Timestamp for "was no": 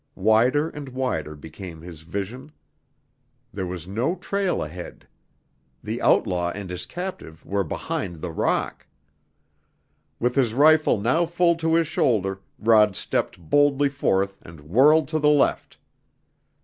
3.67-4.15